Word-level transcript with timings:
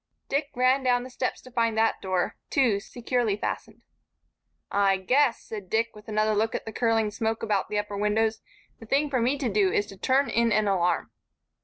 Dick 0.29 0.49
ran 0.55 0.81
down 0.81 1.03
the 1.03 1.11
steps 1.11 1.41
to 1.41 1.51
find 1.51 1.77
that 1.77 2.01
door, 2.01 2.35
too, 2.49 2.79
securely 2.79 3.37
fastened. 3.37 3.83
"I 4.71 4.97
guess," 4.97 5.43
said 5.43 5.69
Dick, 5.69 5.95
with 5.95 6.07
another 6.07 6.33
look 6.33 6.55
at 6.55 6.65
the 6.65 6.73
curling 6.73 7.11
smoke 7.11 7.43
about 7.43 7.69
the 7.69 7.77
upper 7.77 7.95
windows, 7.95 8.41
"the 8.79 8.87
thing 8.87 9.11
for 9.11 9.21
me 9.21 9.37
to 9.37 9.47
do 9.47 9.71
is 9.71 9.85
to 9.85 9.97
turn 9.97 10.27
in 10.27 10.51
an 10.51 10.67
alarm." 10.67 11.11